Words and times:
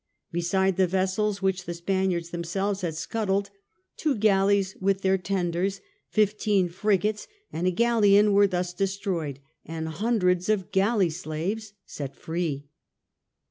Besides 0.31 0.77
the 0.77 0.87
vessels 0.87 1.43
which 1.43 1.65
the 1.65 1.75
Spaniards 1.75 2.31
themselves 2.31 2.81
had 2.81 2.95
scuttled, 2.95 3.51
two 3.97 4.15
galleys 4.15 4.75
with 4.81 5.01
their 5.01 5.19
tenders, 5.19 5.79
fifteen 6.09 6.69
frigates, 6.69 7.27
and 7.53 7.67
a 7.67 7.71
galleon 7.71 8.33
were 8.33 8.47
thus 8.47 8.73
destroyed, 8.73 9.39
and 9.63 9.87
hundreds 9.87 10.49
of 10.49 10.71
galley 10.71 11.11
slaves 11.11 11.73
set 11.85 12.15
free. 12.15 12.65